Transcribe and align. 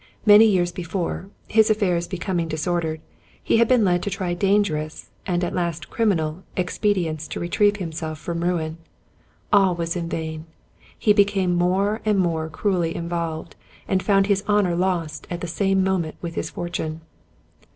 Many 0.25 0.45
years 0.45 0.71
before, 0.71 1.29
his 1.47 1.69
aflFairs 1.69 2.09
becoming 2.09 2.47
disordered, 2.47 3.01
he 3.43 3.57
had 3.57 3.67
been 3.67 3.85
led 3.85 4.01
to 4.01 4.09
try 4.09 4.33
dan 4.33 4.63
gerous, 4.63 5.09
and 5.27 5.43
at 5.43 5.53
last 5.53 5.91
criminal, 5.91 6.41
expedients 6.57 7.27
to 7.27 7.39
retrieve 7.39 7.75
himself 7.75 8.17
from 8.17 8.43
ruin. 8.43 8.79
All 9.53 9.75
was 9.75 9.95
in 9.95 10.09
vain; 10.09 10.47
he 10.97 11.13
became 11.13 11.53
more 11.53 12.01
and 12.03 12.17
more 12.17 12.49
cruelly 12.49 12.95
involved, 12.95 13.55
and 13.87 14.01
found 14.01 14.25
his 14.25 14.43
.honor 14.47 14.73
lost 14.75 15.27
at 15.29 15.41
the 15.41 15.45
same 15.47 15.83
mo 15.83 15.99
ment 15.99 16.15
with 16.19 16.33
his 16.33 16.49
fortune. 16.49 17.01